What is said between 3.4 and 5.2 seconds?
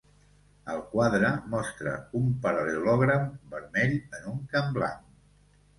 vermell en un camp blanc.